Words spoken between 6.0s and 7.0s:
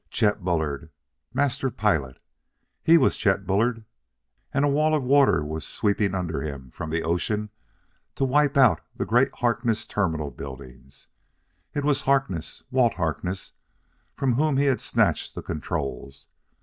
under him from